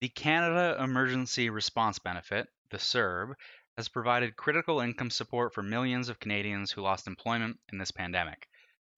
[0.00, 3.34] The Canada Emergency Response Benefit, the CERB,
[3.76, 8.48] has provided critical income support for millions of Canadians who lost employment in this pandemic.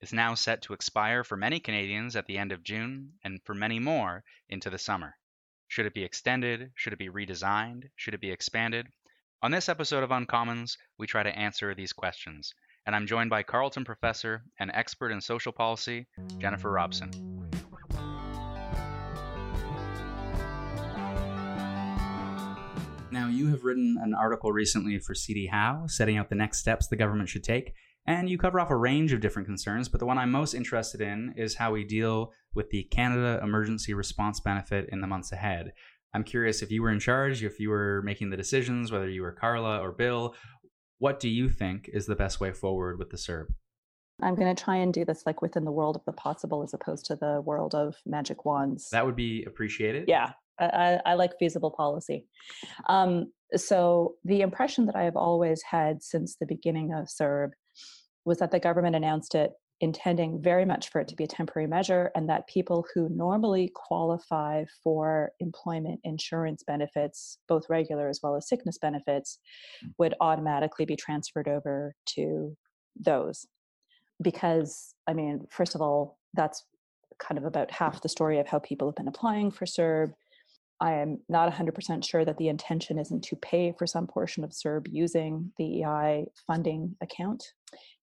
[0.00, 3.52] It's now set to expire for many Canadians at the end of June and for
[3.52, 5.16] many more into the summer.
[5.66, 6.70] Should it be extended?
[6.76, 7.90] Should it be redesigned?
[7.96, 8.86] Should it be expanded?
[9.42, 12.54] On this episode of Uncommons, we try to answer these questions,
[12.86, 16.06] and I'm joined by Carleton professor and expert in social policy,
[16.38, 17.10] Jennifer Robson.
[23.12, 26.86] Now, you have written an article recently for CD Howe setting out the next steps
[26.88, 27.74] the government should take,
[28.06, 31.02] and you cover off a range of different concerns, but the one I'm most interested
[31.02, 35.74] in is how we deal with the Canada Emergency Response Benefit in the months ahead.
[36.14, 39.20] I'm curious if you were in charge, if you were making the decisions, whether you
[39.20, 40.34] were Carla or Bill,
[40.98, 43.48] what do you think is the best way forward with the CERB?
[44.22, 46.72] I'm going to try and do this like within the world of the possible as
[46.72, 48.88] opposed to the world of magic wands.
[48.90, 50.04] That would be appreciated.
[50.08, 52.26] Yeah, I, I like feasible policy.
[52.88, 57.50] Um, so the impression that I have always had since the beginning of CERB
[58.24, 61.66] was that the government announced it intending very much for it to be a temporary
[61.66, 68.36] measure and that people who normally qualify for employment insurance benefits, both regular as well
[68.36, 69.38] as sickness benefits,
[69.98, 72.56] would automatically be transferred over to
[72.94, 73.44] those.
[74.22, 76.64] Because, I mean, first of all, that's
[77.18, 80.12] kind of about half the story of how people have been applying for CERB.
[80.82, 84.50] I am not 100% sure that the intention isn't to pay for some portion of
[84.50, 87.52] CERB using the EI funding account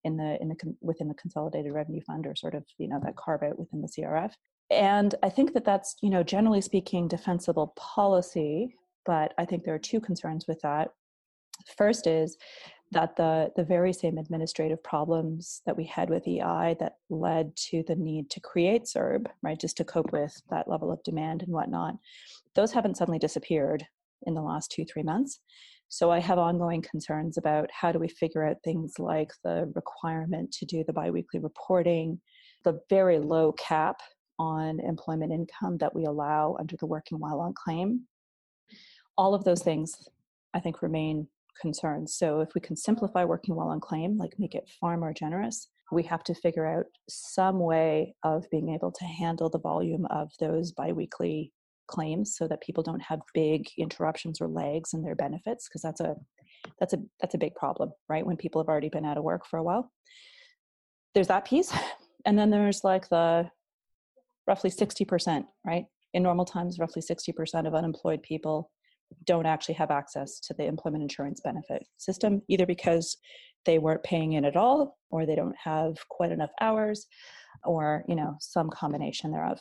[0.02, 3.16] in the in the within the Consolidated Revenue Fund or sort of you know that
[3.16, 4.32] carve out within the CRF.
[4.70, 9.74] And I think that that's you know generally speaking defensible policy, but I think there
[9.74, 10.88] are two concerns with that.
[11.76, 12.38] First is
[12.92, 17.84] that the the very same administrative problems that we had with EI that led to
[17.86, 21.52] the need to create CERB, right, just to cope with that level of demand and
[21.52, 21.94] whatnot,
[22.54, 23.86] those haven't suddenly disappeared
[24.26, 25.40] in the last two, three months.
[25.88, 30.52] So I have ongoing concerns about how do we figure out things like the requirement
[30.52, 32.20] to do the biweekly reporting,
[32.64, 34.00] the very low cap
[34.38, 38.02] on employment income that we allow under the working while on claim.
[39.18, 40.08] All of those things,
[40.54, 41.26] I think, remain
[41.60, 42.14] concerns.
[42.14, 45.68] So if we can simplify working while on claim, like make it far more generous,
[45.92, 50.30] we have to figure out some way of being able to handle the volume of
[50.38, 51.52] those biweekly
[51.90, 56.00] claims so that people don't have big interruptions or lags in their benefits because that's
[56.00, 56.14] a
[56.78, 59.44] that's a that's a big problem right when people have already been out of work
[59.44, 59.90] for a while
[61.14, 61.72] there's that piece
[62.24, 63.50] and then there's like the
[64.46, 68.70] roughly 60% right in normal times roughly 60% of unemployed people
[69.24, 73.16] don't actually have access to the employment insurance benefit system either because
[73.66, 77.06] they weren't paying in at all or they don't have quite enough hours
[77.64, 79.60] or you know some combination thereof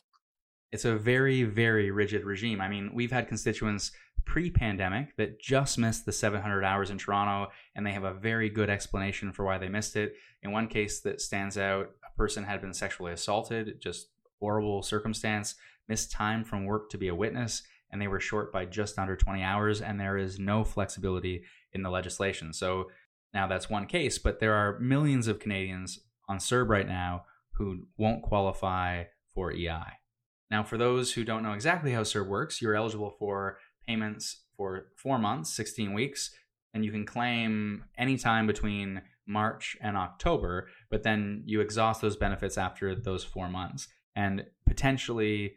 [0.72, 2.62] it's a very, very rigid regime.
[2.62, 3.92] I mean, we've had constituents
[4.26, 8.50] pre pandemic that just missed the 700 hours in Toronto, and they have a very
[8.50, 10.14] good explanation for why they missed it.
[10.44, 15.56] In one case that stands out, a person had been sexually assaulted, just horrible circumstance,
[15.88, 19.16] missed time from work to be a witness, and they were short by just under
[19.16, 22.53] 20 hours, and there is no flexibility in the legislation.
[22.53, 22.91] So
[23.33, 27.23] now that's one case, but there are millions of Canadians on CERB right now
[27.53, 29.97] who won't qualify for EI.
[30.50, 34.88] Now, for those who don't know exactly how CERB works, you're eligible for payments for
[34.95, 36.31] four months, 16 weeks,
[36.73, 42.57] and you can claim anytime between March and October, but then you exhaust those benefits
[42.57, 43.88] after those four months.
[44.16, 45.53] And potentially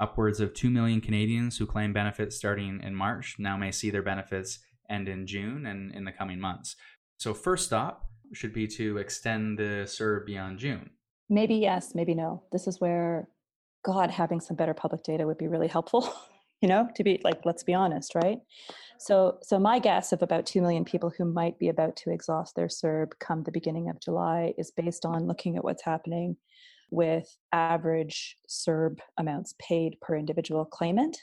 [0.00, 4.02] upwards of 2 million Canadians who claim benefits starting in March now may see their
[4.02, 4.58] benefits
[4.90, 6.76] end in June and in the coming months.
[7.18, 10.90] So, first stop should be to extend the CERB beyond June.
[11.28, 12.42] Maybe yes, maybe no.
[12.50, 13.28] This is where
[13.84, 16.12] God, having some better public data would be really helpful.
[16.62, 18.38] you know, to be like, let's be honest, right?
[18.98, 22.54] So, so my guess of about two million people who might be about to exhaust
[22.54, 26.36] their CERB come the beginning of July is based on looking at what's happening
[26.92, 31.16] with average CERB amounts paid per individual claimant,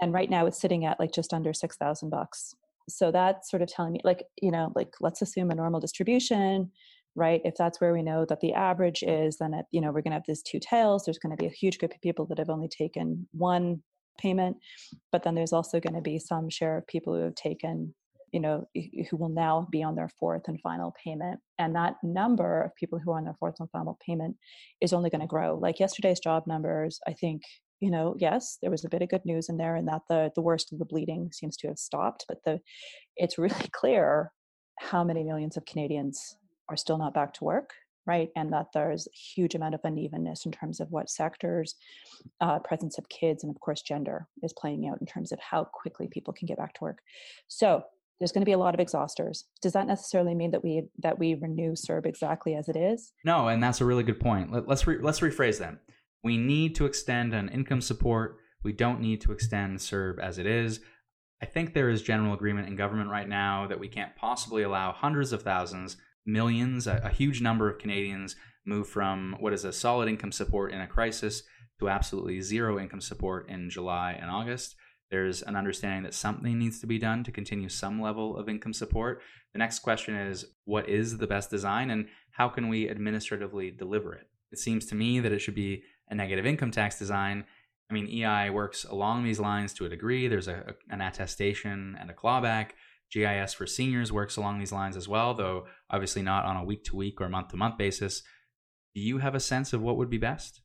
[0.00, 2.54] and right now it's sitting at like just under six thousand bucks.
[2.88, 6.70] So that's sort of telling me, like, you know, like let's assume a normal distribution
[7.14, 10.00] right if that's where we know that the average is then it, you know we're
[10.00, 12.24] going to have these two tails there's going to be a huge group of people
[12.26, 13.82] that have only taken one
[14.18, 14.56] payment
[15.10, 17.94] but then there's also going to be some share of people who have taken
[18.32, 18.66] you know
[19.10, 22.98] who will now be on their fourth and final payment and that number of people
[22.98, 24.36] who are on their fourth and final payment
[24.80, 27.42] is only going to grow like yesterday's job numbers i think
[27.80, 30.30] you know yes there was a bit of good news in there and that the
[30.34, 32.58] the worst of the bleeding seems to have stopped but the
[33.16, 34.30] it's really clear
[34.80, 36.36] how many millions of canadians
[36.68, 37.70] are still not back to work
[38.06, 38.30] right?
[38.34, 41.76] And that there's a huge amount of unevenness in terms of what sectors,
[42.40, 45.64] uh, presence of kids, and of course, gender is playing out in terms of how
[45.64, 46.98] quickly people can get back to work.
[47.48, 47.82] So
[48.22, 49.44] there's going to be a lot of exhausters.
[49.60, 53.12] Does that necessarily mean that we that we renew CERB exactly as it is?
[53.24, 54.52] No, and that's a really good point.
[54.52, 55.78] Let, us re, let's rephrase that.
[56.22, 58.36] We need to extend an income support.
[58.62, 60.80] We don't need to extend CERB as it is.
[61.42, 64.92] I think there is general agreement in government right now that we can't possibly allow
[64.92, 69.72] hundreds of thousands millions, a, a huge number of Canadians move from what is a
[69.72, 71.42] solid income support in a crisis
[71.80, 74.76] to absolutely zero income support in July and August.
[75.12, 78.72] There's an understanding that something needs to be done to continue some level of income
[78.72, 79.20] support.
[79.52, 84.14] The next question is what is the best design and how can we administratively deliver
[84.14, 84.26] it?
[84.52, 87.44] It seems to me that it should be a negative income tax design.
[87.90, 90.28] I mean, EI works along these lines to a degree.
[90.28, 92.70] There's a, an attestation and a clawback.
[93.12, 96.84] GIS for seniors works along these lines as well, though obviously not on a week
[96.84, 98.22] to week or month to month basis.
[98.94, 100.62] Do you have a sense of what would be best?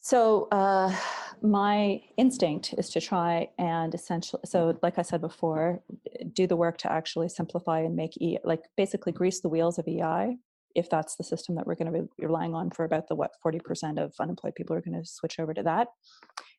[0.00, 0.94] So, uh,
[1.42, 5.80] my instinct is to try and essentially, so like I said before,
[6.32, 9.86] do the work to actually simplify and make E, like basically grease the wheels of
[9.86, 10.36] EI,
[10.74, 13.32] if that's the system that we're going to be relying on for about the what
[13.44, 15.88] 40% of unemployed people are going to switch over to that.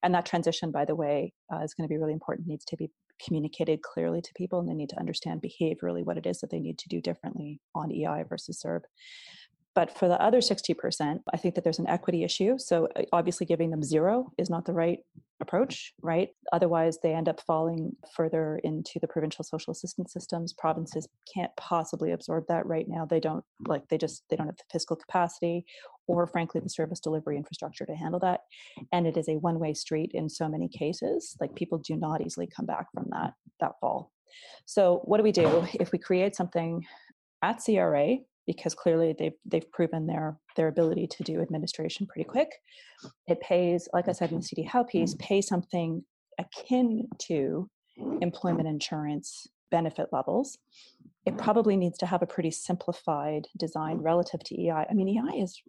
[0.04, 2.78] And that transition, by the way, uh, is going to be really important, needs to
[2.78, 2.90] be
[3.24, 6.60] communicated clearly to people and they need to understand behaviorally what it is that they
[6.60, 8.84] need to do differently on EI versus CERB.
[9.76, 12.58] But for the other 60%, I think that there's an equity issue.
[12.58, 15.00] So uh, obviously giving them zero is not the right
[15.42, 16.30] approach, right?
[16.52, 20.54] Otherwise, they end up falling further into the provincial social assistance systems.
[20.54, 23.06] Provinces can't possibly absorb that right now.
[23.06, 25.66] They don't like they just they don't have the fiscal capacity
[26.08, 28.42] or frankly the service delivery infrastructure to handle that.
[28.92, 31.38] And it is a one-way street in so many cases.
[31.40, 34.12] Like people do not easily come back from that that fall.
[34.66, 36.86] So what do we do if we create something
[37.42, 38.18] at CRA
[38.50, 42.50] because clearly they've they've proven their their ability to do administration pretty quick.
[43.28, 45.28] It pays, like I said in the CD Howe piece, mm-hmm.
[45.28, 46.04] pay something
[46.40, 47.70] akin to
[48.22, 50.58] employment insurance benefit levels.
[51.28, 54.86] It probably needs to have a pretty simplified design relative to EI.
[54.90, 55.62] I mean, EI is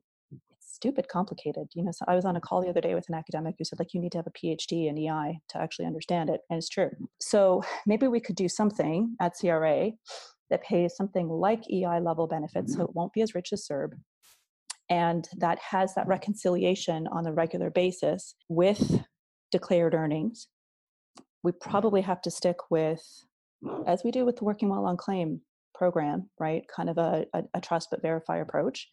[0.58, 1.68] stupid complicated.
[1.74, 3.64] You know, so I was on a call the other day with an academic who
[3.64, 6.40] said, like, you need to have a PhD in EI to actually understand it.
[6.48, 6.88] And it's true.
[7.20, 9.90] So maybe we could do something at CRA
[10.50, 12.90] that pays something like EI level benefits, so mm-hmm.
[12.90, 13.92] it won't be as rich as CERB,
[14.88, 19.00] and that has that reconciliation on a regular basis with
[19.50, 20.48] declared earnings.
[21.42, 23.02] We probably have to stick with,
[23.86, 25.40] as we do with the Working While on Claim
[25.74, 26.64] program, right?
[26.74, 28.88] Kind of a, a, a trust but verify approach.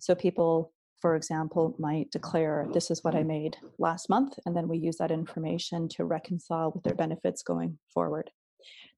[0.00, 0.72] So people
[1.04, 4.96] for example, might declare, This is what I made last month, and then we use
[4.96, 8.30] that information to reconcile with their benefits going forward.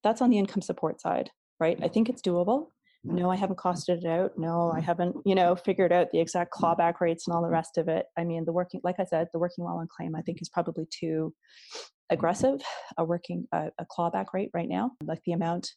[0.04, 1.30] That's on the income support side
[1.60, 1.78] right?
[1.82, 2.68] I think it's doable.
[3.06, 3.18] Mm.
[3.18, 3.62] No, I haven't mm.
[3.62, 4.32] costed it out.
[4.36, 4.84] No, I mm.
[4.84, 8.06] haven't, you know, figured out the exact clawback rates and all the rest of it.
[8.16, 10.48] I mean, the working, like I said, the working while on claim, I think is
[10.48, 11.34] probably too
[12.10, 12.60] aggressive.
[12.98, 15.72] A working a, a clawback rate right now, like the amount,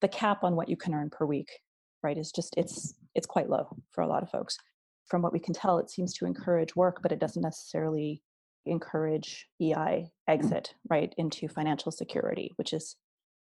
[0.00, 1.48] the cap on what you can earn per week,
[2.02, 4.56] right, is just it's it's quite low for a lot of folks.
[5.06, 8.22] From what we can tell, it seems to encourage work, but it doesn't necessarily
[8.66, 12.96] encourage EI exit right into financial security, which is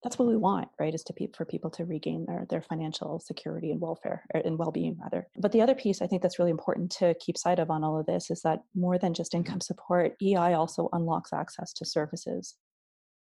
[0.03, 3.19] that's what we want right is to pe- for people to regain their their financial
[3.19, 5.27] security and welfare er, and well-being rather.
[5.37, 7.99] But the other piece i think that's really important to keep sight of on all
[7.99, 12.55] of this is that more than just income support ei also unlocks access to services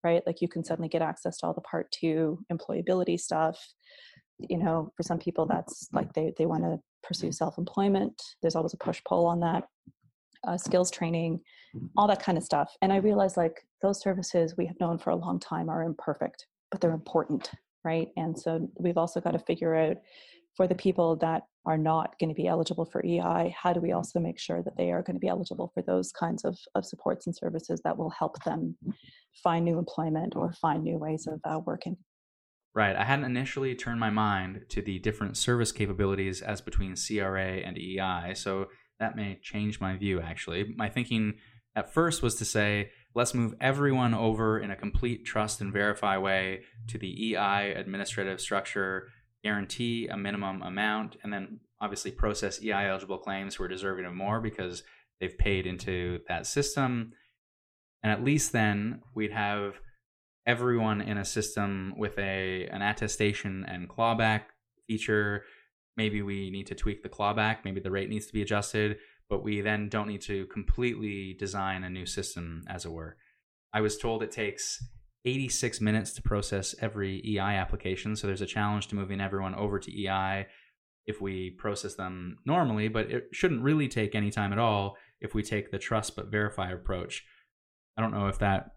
[0.03, 0.23] right?
[0.27, 3.59] Like you can suddenly get access to all the part two employability stuff.
[4.39, 8.21] You know for some people that's like they they want to pursue self-employment.
[8.41, 9.65] There's always a push pull on that
[10.47, 11.41] uh, skills training
[11.97, 12.75] all that kind of stuff.
[12.81, 16.47] And i realize like those services we have known for a long time are imperfect
[16.71, 17.51] but they're important,
[17.85, 18.09] right?
[18.17, 19.99] And so we've also got to figure out
[20.57, 23.93] for the people that are not going to be eligible for EI, how do we
[23.93, 26.87] also make sure that they are going to be eligible for those kinds of, of
[26.87, 28.77] supports and services that will help them
[29.43, 31.97] find new employment or find new ways of uh, working?
[32.75, 32.97] Right.
[32.97, 37.77] I hadn't initially turned my mind to the different service capabilities as between CRA and
[37.77, 38.67] EI, so
[38.99, 40.73] that may change my view actually.
[40.77, 41.35] My thinking
[41.75, 46.17] at first was to say, let's move everyone over in a complete trust and verify
[46.17, 49.09] way to the EI administrative structure,
[49.43, 54.15] guarantee a minimum amount, and then obviously process EI eligible claims who are deserving of
[54.15, 54.83] more because
[55.19, 57.13] they've paid into that system.
[58.03, 59.81] And at least then we'd have
[60.47, 64.43] everyone in a system with a an attestation and clawback
[64.87, 65.45] feature.
[65.97, 68.99] Maybe we need to tweak the clawback, maybe the rate needs to be adjusted
[69.31, 73.17] but we then don't need to completely design a new system, as it were.
[73.73, 74.85] I was told it takes
[75.25, 79.79] 86 minutes to process every EI application, so there's a challenge to moving everyone over
[79.79, 80.47] to EI.
[81.07, 85.35] if we process them normally, but it shouldn't really take any time at all if
[85.35, 87.25] we take the trust but verify approach.
[87.97, 88.73] I don't know if that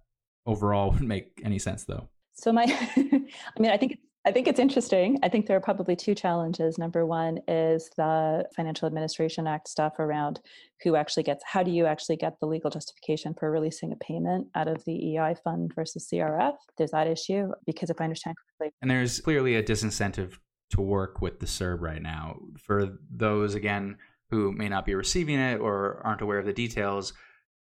[0.45, 2.09] overall would make any sense though.
[2.33, 2.63] So my
[2.95, 5.19] I mean I think I think it's interesting.
[5.21, 6.77] I think there are probably two challenges.
[6.77, 10.39] Number one is the Financial Administration Act stuff around
[10.81, 14.47] who actually gets, how do you actually get the legal justification for releasing a payment
[14.55, 16.53] out of the EI fund versus CRF?
[16.77, 18.73] There's that issue because if I understand correctly.
[18.81, 20.37] And there's clearly a disincentive
[20.69, 22.39] to work with the CERB right now.
[22.57, 23.97] For those, again,
[24.29, 27.13] who may not be receiving it or aren't aware of the details,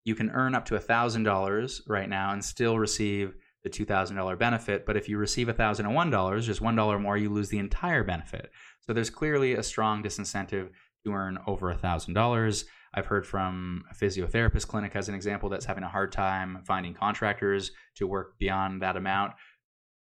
[0.05, 3.35] you can earn up to $1,000 right now and still receive
[3.65, 4.87] the $2,000 benefit.
[4.87, 8.51] But if you receive $1,001, just $1 more, you lose the entire benefit.
[8.81, 10.71] So there's clearly a strong disincentive
[11.05, 12.65] to earn over $1,000.
[12.95, 16.95] I've heard from a physiotherapist clinic as an example that's having a hard time finding
[16.95, 19.35] contractors to work beyond that amount.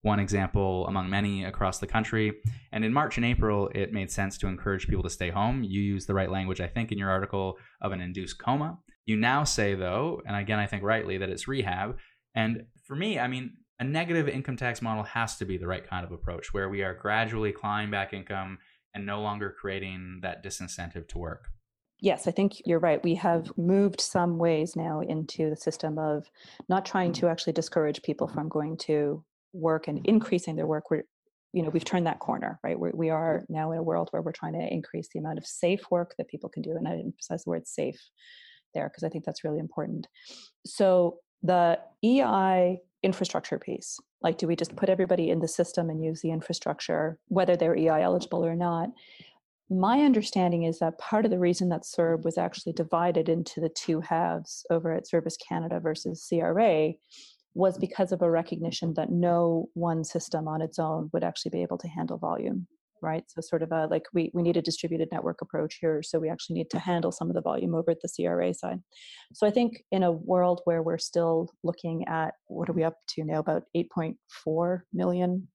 [0.02, 2.34] One example among many across the country.
[2.72, 5.64] And in March and April, it made sense to encourage people to stay home.
[5.64, 8.78] You use the right language, I think, in your article of an induced coma.
[9.06, 11.98] You now say, though, and again, I think rightly, that it's rehab.
[12.36, 15.88] And for me, I mean, a negative income tax model has to be the right
[15.88, 18.60] kind of approach where we are gradually climbing back income
[18.94, 21.50] and no longer creating that disincentive to work.
[22.00, 23.04] Yes, I think you're right.
[23.04, 26.30] We have moved some ways now into the system of
[26.70, 29.24] not trying to actually discourage people from going to
[29.54, 30.92] work and increasing their work.
[30.92, 31.06] We're,
[31.54, 32.78] you know, we've turned that corner, right?
[32.78, 35.46] We're, we are now in a world where we're trying to increase the amount of
[35.46, 36.72] safe work that people can do.
[36.72, 38.00] And I emphasize the word safe
[38.74, 40.08] there because I think that's really important.
[40.66, 46.04] So the EI infrastructure piece, like do we just put everybody in the system and
[46.04, 48.90] use the infrastructure, whether they're EI eligible or not?
[49.70, 53.70] My understanding is that part of the reason that CERB was actually divided into the
[53.70, 56.94] two halves over at Service Canada versus CRA
[57.56, 61.64] was because of a recognition that no one system on its own would actually be
[61.64, 62.68] able to handle volume
[63.06, 63.24] right?
[63.28, 66.30] So sort of a like we we need a distributed network approach here, so we
[66.30, 68.80] actually need to handle some of the volume over at the CRA side.
[69.34, 72.98] So I think in a world where we're still looking at what are we up
[73.10, 75.48] to now about 8.4 million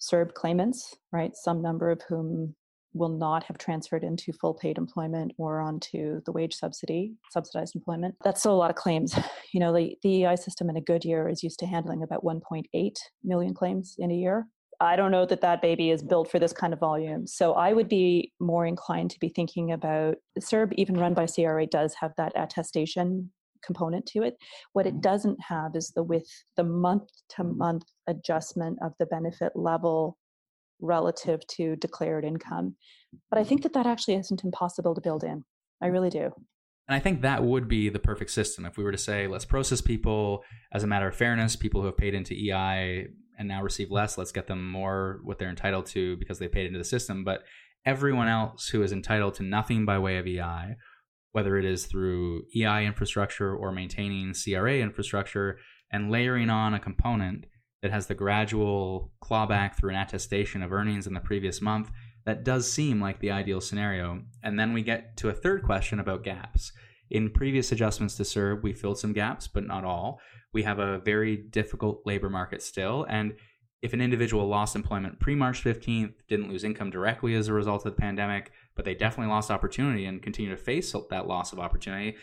[0.00, 1.32] CERB claimants, right?
[1.36, 2.54] Some number of whom
[2.94, 8.14] will not have transferred into full paid employment or onto the wage subsidy, subsidized employment.
[8.24, 9.14] That's still a lot of claims.
[9.54, 12.22] You know, the, the EI system in a good year is used to handling about
[12.22, 14.46] 1.8 million claims in a year.
[14.80, 17.26] I don't know that that baby is built for this kind of volume.
[17.26, 21.66] So I would be more inclined to be thinking about CERB, even run by CRA,
[21.66, 23.30] does have that attestation
[23.64, 24.36] component to it.
[24.72, 25.00] What it mm-hmm.
[25.00, 30.16] doesn't have is the with the month to month adjustment of the benefit level
[30.80, 32.76] relative to declared income.
[33.30, 35.44] But I think that that actually isn't impossible to build in.
[35.82, 36.30] I really do.
[36.88, 39.44] And I think that would be the perfect system if we were to say, let's
[39.44, 40.42] process people
[40.72, 43.08] as a matter of fairness, people who have paid into EI
[43.38, 44.18] and now receive less.
[44.18, 47.24] Let's get them more what they're entitled to because they paid into the system.
[47.24, 47.44] But
[47.86, 50.76] everyone else who is entitled to nothing by way of EI,
[51.32, 55.58] whether it is through EI infrastructure or maintaining CRA infrastructure,
[55.90, 57.46] and layering on a component
[57.80, 61.90] that has the gradual clawback through an attestation of earnings in the previous month,
[62.26, 64.22] that does seem like the ideal scenario.
[64.42, 66.72] And then we get to a third question about gaps.
[67.10, 70.20] In previous adjustments to CERB, we filled some gaps, but not all
[70.52, 73.06] we have a very difficult labor market still.
[73.08, 73.34] And
[73.82, 77.86] if an individual lost employment pre March 15th, didn't lose income directly as a result
[77.86, 81.58] of the pandemic, but they definitely lost opportunity and continue to face that loss of
[81.58, 82.16] opportunity,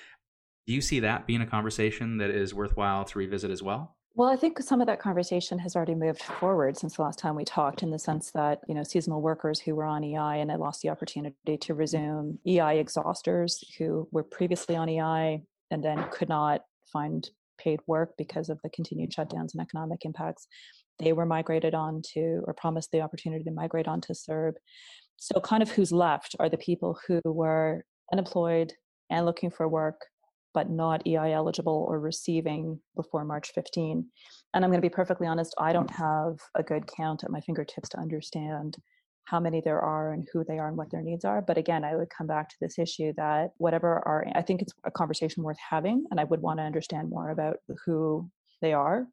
[0.68, 3.98] do you see that being a conversation that is worthwhile to revisit as well?
[4.18, 7.36] Well, I think some of that conversation has already moved forward since the last time
[7.36, 10.50] we talked, in the sense that you know seasonal workers who were on EI and
[10.50, 11.74] had lost the opportunity to mm-hmm.
[11.74, 16.62] resume, EI exhausters who were previously on EI and then could not
[16.94, 20.48] find paid work because of the continued shutdowns and economic impacts.
[21.00, 24.54] They were migrated on to, or promised the opportunity to migrate onto CERB.
[25.18, 28.72] So, kind of who's left are the people who were unemployed
[29.10, 30.06] and looking for work,
[30.56, 34.08] but not EI eligible or receiving before March 15.
[34.54, 37.42] And I'm going to be perfectly honest, I don't have a good count at my
[37.42, 38.78] fingertips to understand
[39.26, 41.42] how many there are and who they are and what their needs are.
[41.42, 44.74] But again, I would come back to this issue that whatever are, I think it's
[44.86, 48.30] a conversation worth having, and I would want to understand more about who
[48.62, 49.08] they are,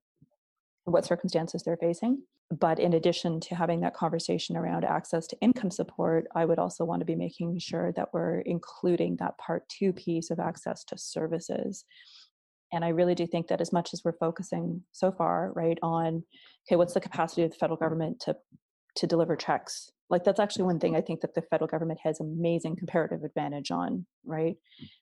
[0.85, 2.23] what circumstances they're facing.
[2.53, 6.85] But in addition to having that conversation around access to income support, I would also
[6.85, 10.99] want to be making sure that we're including that part two piece of access to
[10.99, 11.87] services.
[12.71, 16.25] And I really do think that as much as we're focusing so far, right, on
[16.69, 18.37] okay, what's the capacity of the federal government to
[18.97, 19.91] to deliver checks?
[20.11, 23.71] Like that's actually one thing i think that the federal government has amazing comparative advantage
[23.71, 24.57] on right?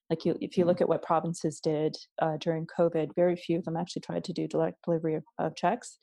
[0.08, 3.64] Like you, if you look at what provinces did uh, during covid very few of
[3.64, 5.98] them actually tried to do direct delivery of, of checks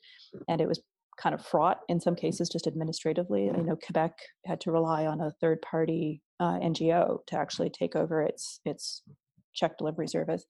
[0.46, 0.82] and it was
[1.20, 3.50] kind of fraught in some cases just administratively.
[3.50, 7.96] I know Quebec had to rely on a third party uh, NGO to actually take
[7.96, 9.02] over its its
[9.54, 10.44] check delivery service.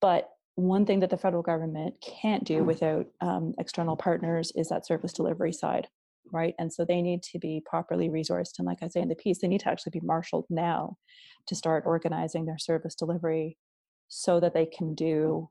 [0.00, 4.86] But one thing that the federal government can't do without um, external partners is that
[4.86, 5.88] service delivery side,
[6.32, 6.54] right?
[6.58, 8.58] And so they need to be properly resourced.
[8.58, 10.96] And like I say in the piece, they need to actually be marshaled now
[11.46, 13.56] to start organizing their service delivery
[14.08, 15.48] so that they can do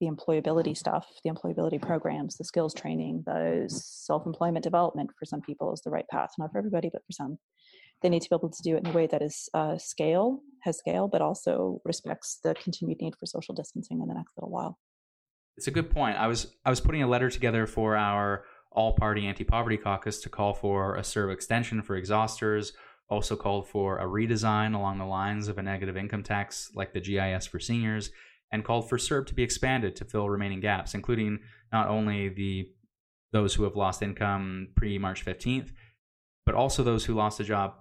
[0.00, 5.40] the employability stuff, the employability programs, the skills training, those self employment development for some
[5.40, 7.38] people is the right path, not for everybody, but for some.
[8.02, 10.40] They need to be able to do it in a way that is uh, scale,
[10.62, 14.50] has scale, but also respects the continued need for social distancing in the next little
[14.50, 14.78] while.
[15.56, 16.18] It's a good point.
[16.18, 20.20] I was I was putting a letter together for our all party anti poverty caucus
[20.22, 22.72] to call for a CERB extension for exhausters,
[23.08, 27.00] also called for a redesign along the lines of a negative income tax like the
[27.00, 28.10] GIS for seniors,
[28.52, 31.40] and called for CERB to be expanded to fill remaining gaps, including
[31.72, 32.68] not only the
[33.32, 35.72] those who have lost income pre March 15th,
[36.46, 37.74] but also those who lost a job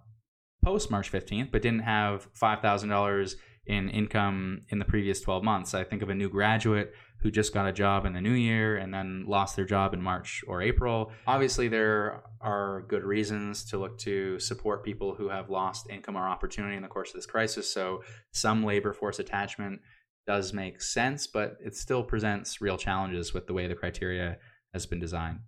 [0.63, 5.73] post March 15th but didn't have $5,000 in income in the previous 12 months.
[5.73, 8.75] I think of a new graduate who just got a job in the new year
[8.75, 11.11] and then lost their job in March or April.
[11.25, 16.27] Obviously, there are good reasons to look to support people who have lost income or
[16.27, 17.71] opportunity in the course of this crisis.
[17.71, 18.03] So,
[18.33, 19.79] some labor force attachment
[20.25, 24.37] does make sense, but it still presents real challenges with the way the criteria
[24.73, 25.39] has been designed.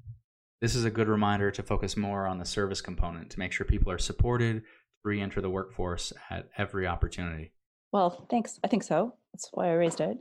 [0.62, 3.65] This is a good reminder to focus more on the service component to make sure
[3.65, 4.63] people are supported to
[5.03, 7.51] re enter the workforce at every opportunity.
[7.91, 8.60] Well, thanks.
[8.63, 9.15] I think so.
[9.34, 10.17] That's why I raised it.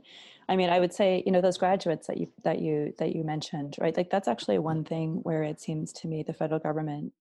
[0.47, 3.23] I mean, I would say, you know, those graduates that you that you that you
[3.23, 3.95] mentioned, right?
[3.95, 7.13] Like that's actually one thing where it seems to me the federal government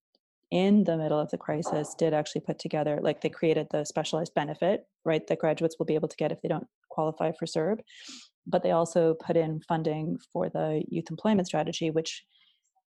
[0.50, 4.34] in the middle of the crisis did actually put together like they created the specialized
[4.34, 7.78] benefit right that graduates will be able to get if they don't qualify for CERB
[8.46, 12.24] but they also put in funding for the youth employment strategy which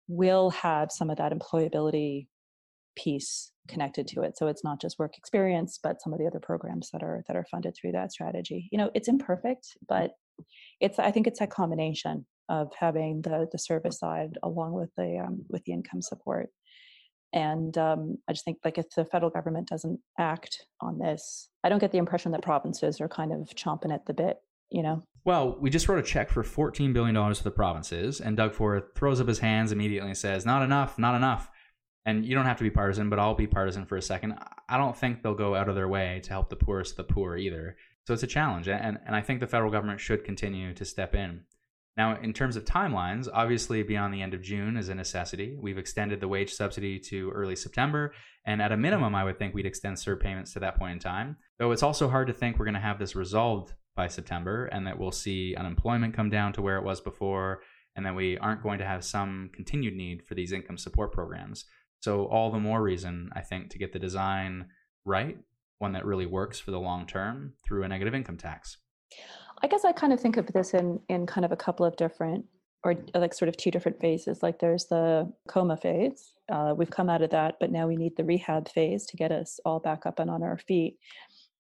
[0.09, 2.27] will have some of that employability
[2.97, 4.37] piece connected to it.
[4.37, 7.37] So it's not just work experience but some of the other programs that are that
[7.37, 8.69] are funded through that strategy.
[8.73, 10.13] You know it's imperfect but
[10.81, 15.23] it's i think it's a combination of having the the service side along with the
[15.25, 16.49] um, with the income support
[17.33, 21.69] and um, I just think like if the federal government doesn't act on this, I
[21.69, 24.39] don't get the impression that provinces are kind of chomping at the bit,
[24.71, 25.03] you know?
[25.25, 28.95] Well, we just wrote a check for $14 billion for the provinces, and Doug Ford
[28.95, 31.51] throws up his hands immediately and says, Not enough, not enough.
[32.07, 34.35] And you don't have to be partisan, but I'll be partisan for a second.
[34.69, 37.13] I don't think they'll go out of their way to help the poorest of the
[37.13, 37.77] poor either.
[38.07, 41.15] So it's a challenge, and, and I think the federal government should continue to step
[41.15, 41.43] in.
[42.01, 45.59] Now, in terms of timelines, obviously beyond the end of June is a necessity.
[45.61, 48.15] We've extended the wage subsidy to early September,
[48.47, 50.99] and at a minimum, I would think we'd extend CERB payments to that point in
[50.99, 51.37] time.
[51.59, 54.87] Though it's also hard to think we're going to have this resolved by September and
[54.87, 57.61] that we'll see unemployment come down to where it was before,
[57.95, 61.67] and that we aren't going to have some continued need for these income support programs.
[62.01, 64.69] So, all the more reason, I think, to get the design
[65.05, 65.37] right,
[65.81, 68.79] one that really works for the long term through a negative income tax.
[69.63, 71.97] I guess I kind of think of this in in kind of a couple of
[71.97, 72.45] different
[72.83, 74.43] or like sort of two different phases.
[74.43, 76.33] Like there's the coma phase.
[76.51, 79.33] Uh, we've come out of that, but now we need the rehab phase to get
[79.33, 80.97] us all back up and on our feet.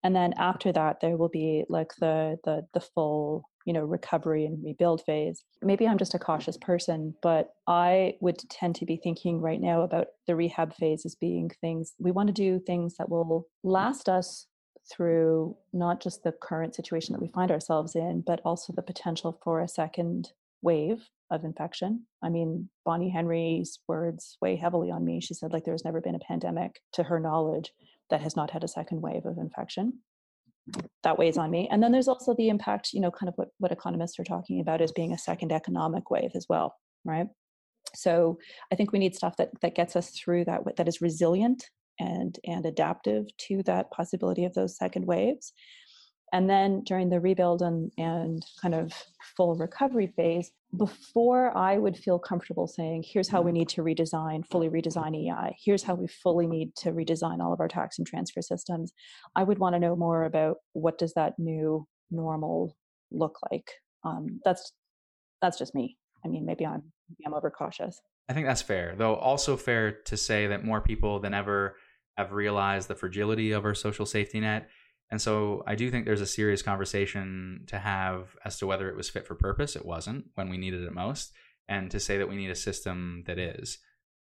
[0.03, 4.47] And then after that, there will be like the the the full you know recovery
[4.47, 5.45] and rebuild phase.
[5.61, 9.83] Maybe I'm just a cautious person, but I would tend to be thinking right now
[9.83, 14.09] about the rehab phase as being things we want to do things that will last
[14.09, 14.47] us
[14.91, 19.39] through not just the current situation that we find ourselves in, but also the potential
[19.43, 22.07] for a second wave of infection.
[22.23, 25.21] I mean, Bonnie Henry's words weigh heavily on me.
[25.21, 27.73] She said, like, there's never been a pandemic, to her knowledge,
[28.11, 30.01] that has not had a second wave of infection.
[31.05, 31.69] That weighs on me.
[31.71, 34.61] And then there's also the impact, you know, kind of what, what economists are talking
[34.61, 37.29] about as being a second economic wave as well, right?
[37.95, 38.39] So
[38.71, 42.39] I think we need stuff that that gets us through that that is resilient and
[42.45, 45.53] and adaptive to that possibility of those second waves.
[46.33, 48.93] And then during the rebuild and, and kind of
[49.37, 54.47] full recovery phase before i would feel comfortable saying here's how we need to redesign
[54.47, 58.07] fully redesign ei here's how we fully need to redesign all of our tax and
[58.07, 58.93] transfer systems
[59.35, 62.77] i would want to know more about what does that new normal
[63.11, 63.71] look like?
[64.05, 64.73] Um, that's
[65.43, 65.97] that's just me.
[66.25, 67.99] I mean maybe i'm maybe i'm overcautious
[68.31, 71.75] i think that's fair though also fair to say that more people than ever
[72.21, 74.69] have realized the fragility of our social safety net.
[75.11, 78.97] And so I do think there's a serious conversation to have as to whether it
[78.97, 79.75] was fit for purpose.
[79.75, 81.33] It wasn't when we needed it most,
[81.69, 83.79] and to say that we need a system that is.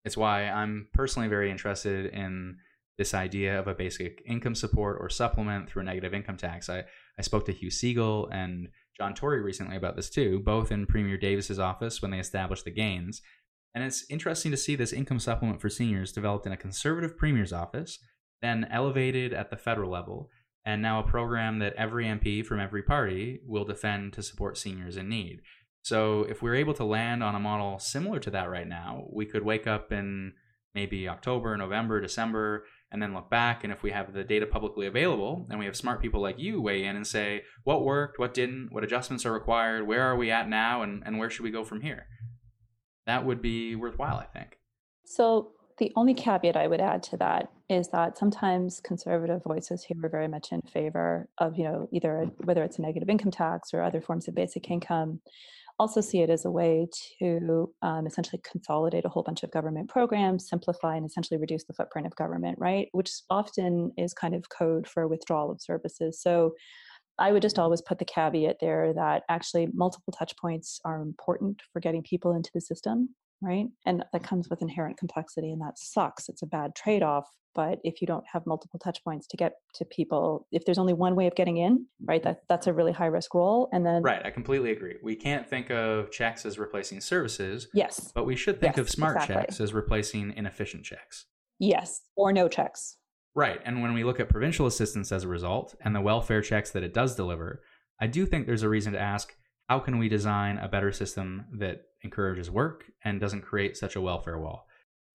[0.04, 2.58] It's why I'm personally very interested in
[2.98, 6.70] this idea of a basic income support or supplement through a negative income tax.
[6.70, 6.84] I,
[7.18, 11.18] I spoke to Hugh Segal and John Tory recently about this too, both in Premier
[11.18, 13.22] Davis's office when they established the GAINS.
[13.76, 17.54] And it's interesting to see this income supplement for seniors developed in a conservative premier's
[17.54, 18.00] office,
[18.42, 20.30] then elevated at the federal level,
[20.66, 24.96] and now a program that every MP from every party will defend to support seniors
[24.96, 25.42] in need.
[25.82, 29.26] So if we're able to land on a model similar to that right now, we
[29.26, 30.34] could wake up in
[30.74, 33.64] maybe October, November, December, and then look back.
[33.64, 36.62] And if we have the data publicly available and we have smart people like you
[36.62, 40.32] weigh in and say what worked, what didn't, what adjustments are required, where are we
[40.32, 42.08] at now, and, and where should we go from here?
[43.06, 44.58] That would be worthwhile, I think.
[45.06, 49.98] So, the only caveat I would add to that is that sometimes conservative voices here
[50.04, 53.74] are very much in favor of, you know, either whether it's a negative income tax
[53.74, 55.20] or other forms of basic income
[55.80, 56.88] also see it as a way
[57.20, 61.74] to um, essentially consolidate a whole bunch of government programs, simplify and essentially reduce the
[61.74, 62.90] footprint of government, right?
[62.92, 66.22] Which often is kind of code for withdrawal of services.
[66.22, 66.54] So
[67.20, 71.62] I would just always put the caveat there that actually multiple touch points are important
[71.72, 73.10] for getting people into the system,
[73.42, 73.68] right?
[73.86, 76.30] And that comes with inherent complexity, and that sucks.
[76.30, 79.54] It's a bad trade off but if you don't have multiple touch points to get
[79.76, 82.30] to people if there's only one way of getting in right mm-hmm.
[82.30, 85.48] that that's a really high risk role and then right i completely agree we can't
[85.48, 89.36] think of checks as replacing services yes but we should think yes, of smart exactly.
[89.36, 91.26] checks as replacing inefficient checks
[91.60, 92.98] yes or no checks
[93.36, 96.72] right and when we look at provincial assistance as a result and the welfare checks
[96.72, 97.62] that it does deliver
[98.00, 99.36] i do think there's a reason to ask
[99.70, 104.02] how can we design a better system that encourages work and doesn't create such a
[104.02, 104.68] welfare wall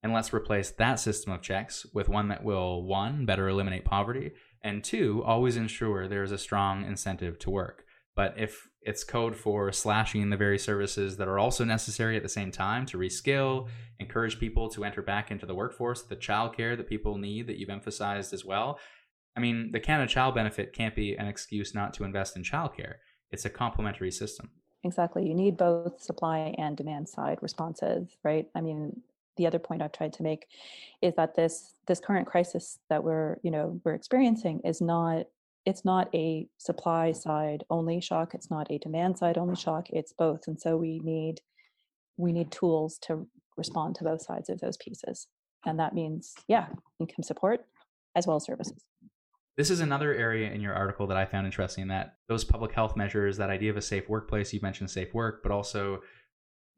[0.03, 4.33] and let's replace that system of checks with one that will, one, better eliminate poverty,
[4.63, 7.85] and two, always ensure there is a strong incentive to work.
[8.19, 12.29] But if it's code for slashing the very services that are also necessary at the
[12.29, 13.69] same time to reskill,
[14.01, 17.71] encourage people to enter back into the workforce, the childcare that people need that you've
[17.71, 18.81] emphasized as well.
[19.37, 22.95] I mean, the Canada Child Benefit can't be an excuse not to invest in childcare.
[23.31, 24.51] It's a complementary system.
[24.83, 25.25] Exactly.
[25.25, 28.47] You need both supply and demand side responses, right?
[28.57, 29.01] I mean,
[29.37, 30.49] the other point I've tried to make
[31.03, 35.27] is that this this current crisis that we're you know we're experiencing is not
[35.69, 40.15] it's not a supply side only shock it's not a demand side only shock it's
[40.15, 41.41] both and so we need
[42.17, 43.29] we need tools to
[43.59, 45.27] respond to both sides of those pieces
[45.67, 47.67] and that means yeah income support
[48.17, 48.83] as well as services
[49.59, 52.97] this is another area in your article that i found interesting that those public health
[52.97, 56.01] measures that idea of a safe workplace you mentioned safe work but also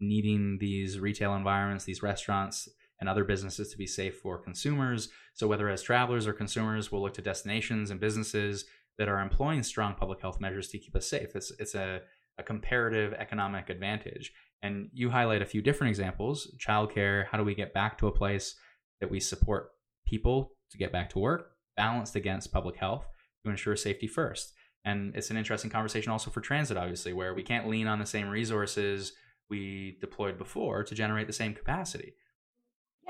[0.01, 5.09] needing these retail environments, these restaurants, and other businesses to be safe for consumers.
[5.35, 8.65] So, whether as travelers or consumers, we'll look to destinations and businesses
[9.01, 11.35] that are employing strong public health measures to keep us safe.
[11.35, 12.03] It's, it's a,
[12.37, 14.31] a comparative economic advantage.
[14.61, 18.13] And you highlight a few different examples childcare, how do we get back to a
[18.13, 18.57] place
[19.01, 19.71] that we support
[20.07, 23.07] people to get back to work, balanced against public health
[23.43, 24.53] to ensure safety first.
[24.85, 28.05] And it's an interesting conversation also for transit, obviously, where we can't lean on the
[28.05, 29.15] same resources
[29.49, 32.13] we deployed before to generate the same capacity.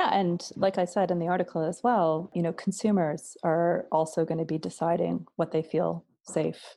[0.00, 4.24] Yeah, and like I said in the article as well, you know, consumers are also
[4.24, 6.76] going to be deciding what they feel safe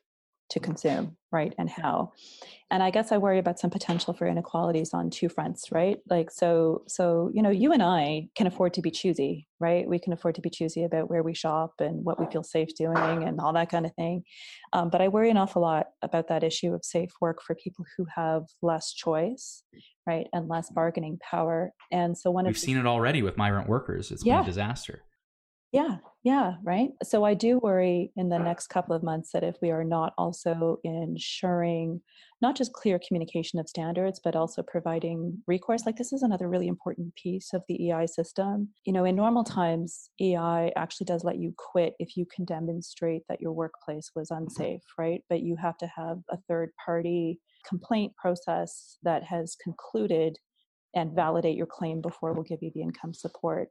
[0.53, 1.53] to consume, right?
[1.57, 2.13] And how.
[2.69, 5.97] And I guess I worry about some potential for inequalities on two fronts, right?
[6.09, 9.87] Like so so you know, you and I can afford to be choosy, right?
[9.87, 12.69] We can afford to be choosy about where we shop and what we feel safe
[12.75, 14.23] doing and all that kind of thing.
[14.73, 17.85] Um, but I worry an awful lot about that issue of safe work for people
[17.97, 19.63] who have less choice,
[20.07, 21.71] right, and less bargaining power.
[21.91, 24.11] And so one we've of seen it already with migrant workers.
[24.11, 24.37] It's yeah.
[24.37, 25.03] been a disaster.
[25.73, 26.91] Yeah, yeah, right.
[27.03, 28.45] So I do worry in the uh-huh.
[28.45, 31.99] next couple of months that if we are not also ensuring
[32.43, 36.67] not just clear communication of standards, but also providing recourse, like this is another really
[36.67, 38.69] important piece of the EI system.
[38.85, 43.23] You know, in normal times, EI actually does let you quit if you can demonstrate
[43.27, 44.43] that your workplace was mm-hmm.
[44.43, 45.21] unsafe, right?
[45.27, 50.37] But you have to have a third party complaint process that has concluded
[50.95, 53.69] and validate your claim before we'll give you the income support.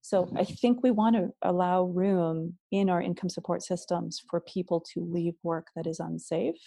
[0.00, 0.38] So mm-hmm.
[0.38, 5.00] I think we want to allow room in our income support systems for people to
[5.00, 6.60] leave work that is unsafe.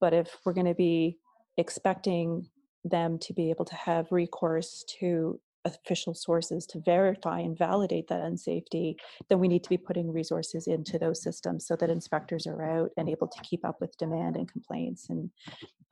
[0.00, 1.18] But if we're going to be
[1.56, 2.48] expecting
[2.84, 8.22] them to be able to have recourse to official sources to verify and validate that
[8.22, 8.96] unsafety,
[9.28, 12.90] then we need to be putting resources into those systems so that inspectors are out
[12.96, 15.30] and able to keep up with demand and complaints and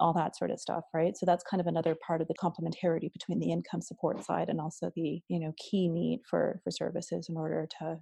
[0.00, 1.16] all that sort of stuff, right?
[1.16, 4.60] So that's kind of another part of the complementarity between the income support side and
[4.60, 7.98] also the, you know, key need for for services in order to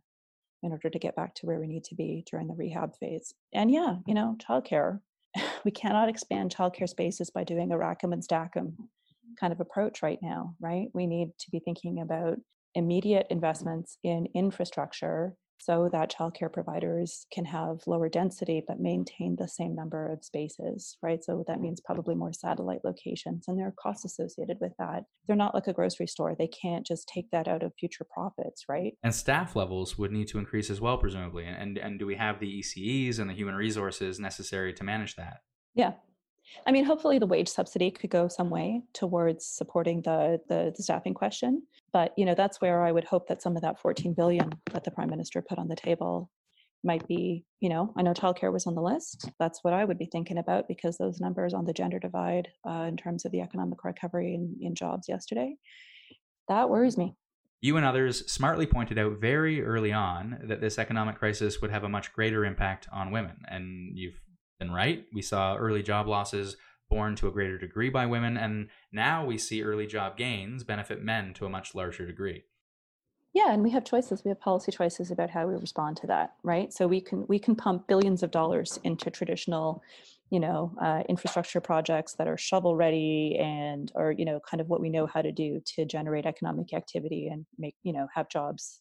[0.63, 3.35] in order to get back to where we need to be during the rehab phase.
[3.53, 5.01] And yeah, you know, childcare.
[5.65, 8.77] We cannot expand childcare spaces by doing a rack 'em and stack 'em
[9.39, 10.89] kind of approach right now, right?
[10.95, 12.39] We need to be thinking about
[12.75, 19.47] immediate investments in infrastructure so that childcare providers can have lower density but maintain the
[19.47, 21.23] same number of spaces, right?
[21.23, 25.05] So that means probably more satellite locations, and there are costs associated with that.
[25.27, 28.65] They're not like a grocery store; they can't just take that out of future profits,
[28.69, 28.95] right?
[29.05, 31.45] And staff levels would need to increase as well, presumably.
[31.47, 35.43] And and do we have the ECEs and the human resources necessary to manage that?
[35.77, 35.93] Yeah,
[36.67, 40.83] I mean, hopefully the wage subsidy could go some way towards supporting the, the, the
[40.83, 41.62] staffing question.
[41.93, 44.85] But you know, that's where I would hope that some of that 14 billion that
[44.85, 46.31] the prime minister put on the table
[46.85, 49.31] might be, you know, I know childcare was on the list.
[49.38, 52.87] That's what I would be thinking about because those numbers on the gender divide uh,
[52.88, 55.57] in terms of the economic recovery in, in jobs yesterday,
[56.49, 57.15] that worries me.
[57.61, 61.85] You and others smartly pointed out very early on that this economic crisis would have
[61.85, 64.21] a much greater impact on women, and you've
[64.70, 65.07] right.
[65.12, 66.57] We saw early job losses
[66.90, 71.03] borne to a greater degree by women, and now we see early job gains benefit
[71.03, 72.44] men to a much larger degree.
[73.35, 74.22] Yeah, and we have choices.
[74.25, 76.70] We have policy choices about how we respond to that, right?
[76.70, 79.83] So we can we can pump billions of dollars into traditional,
[80.29, 84.68] you know, uh, infrastructure projects that are shovel ready and or you know kind of
[84.68, 88.29] what we know how to do to generate economic activity and make you know have
[88.29, 88.81] jobs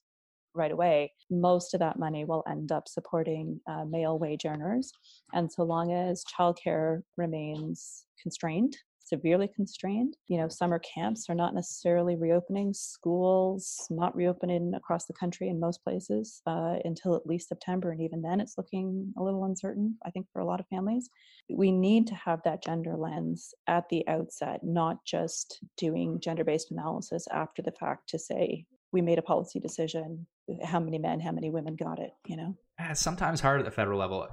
[0.54, 4.92] right away, most of that money will end up supporting uh, male wage earners.
[5.34, 11.54] And so long as childcare remains constrained, severely constrained, you know, summer camps are not
[11.54, 17.50] necessarily reopening, schools not reopening across the country in most places uh, until at least
[17.50, 17.92] September.
[17.92, 21.10] And even then, it's looking a little uncertain, I think, for a lot of families.
[21.50, 26.72] We need to have that gender lens at the outset, not just doing gender based
[26.72, 31.20] analysis after the fact to say, we made a policy decision uh, how many men
[31.20, 32.56] how many women got it you know?
[32.80, 34.28] It's sometimes hard at the federal level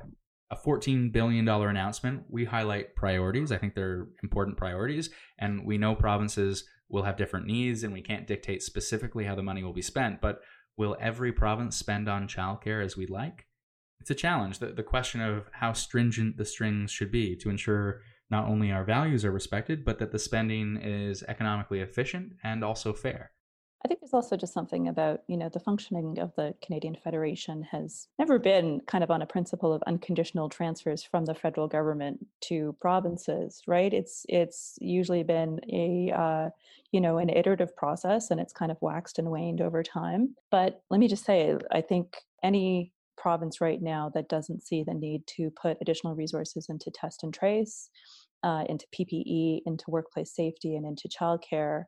[0.51, 5.95] a $14 billion announcement we highlight priorities i think they're important priorities and we know
[5.95, 9.83] provinces will have different needs and we can't dictate specifically how the money will be
[9.83, 10.41] spent but
[10.79, 13.47] will every province spend on childcare as we'd like?
[14.01, 18.01] It's a challenge the, the question of how stringent the strings should be to ensure
[18.31, 22.93] not only our values are respected but that the spending is economically efficient and also
[22.93, 23.33] fair
[23.85, 27.63] I think there's also just something about, you know, the functioning of the Canadian Federation
[27.63, 32.27] has never been kind of on a principle of unconditional transfers from the federal government
[32.43, 33.93] to provinces, right?
[33.93, 36.51] It's it's usually been a uh,
[36.91, 40.35] you know an iterative process, and it's kind of waxed and waned over time.
[40.51, 44.95] But let me just say, I think any province right now that doesn't see the
[44.95, 47.91] need to put additional resources into test and trace,
[48.43, 51.85] uh, into PPE, into workplace safety, and into childcare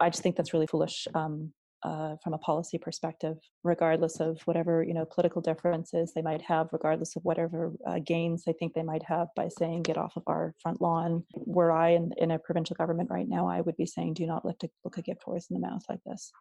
[0.00, 4.82] I just think that's really foolish um, uh, from a policy perspective, regardless of whatever
[4.82, 8.82] you know political differences they might have, regardless of whatever uh, gains they think they
[8.82, 12.38] might have by saying "get off of our front lawn." Were I in, in a
[12.38, 15.22] provincial government right now, I would be saying, "Do not lift a, look a gift
[15.22, 16.32] horse in the mouth like this."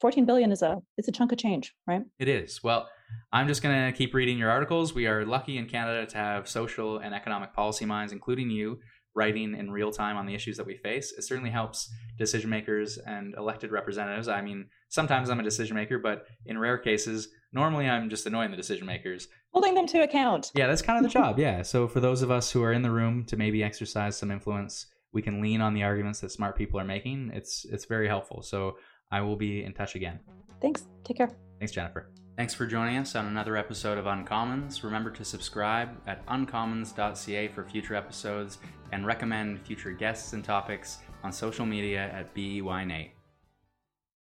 [0.00, 2.88] 14 billion is a it's a chunk of change right it is well
[3.32, 6.48] i'm just going to keep reading your articles we are lucky in canada to have
[6.48, 8.78] social and economic policy minds including you
[9.16, 11.12] writing in real time on the issues that we face.
[11.12, 14.28] It certainly helps decision makers and elected representatives.
[14.28, 18.50] I mean, sometimes I'm a decision maker, but in rare cases, normally I'm just annoying
[18.50, 19.28] the decision makers.
[19.52, 20.52] Holding them to account.
[20.54, 21.38] Yeah, that's kind of the job.
[21.38, 21.62] Yeah.
[21.62, 24.86] So for those of us who are in the room to maybe exercise some influence,
[25.12, 27.30] we can lean on the arguments that smart people are making.
[27.32, 28.42] It's it's very helpful.
[28.42, 28.76] So
[29.10, 30.20] I will be in touch again.
[30.60, 30.84] Thanks.
[31.04, 31.30] Take care.
[31.58, 32.10] Thanks, Jennifer.
[32.36, 34.82] Thanks for joining us on another episode of Uncommons.
[34.82, 38.58] Remember to subscribe at uncommons.ca for future episodes
[38.92, 43.15] and recommend future guests and topics on social media at BEYNate.